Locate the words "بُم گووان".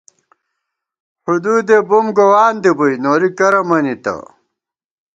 1.89-2.53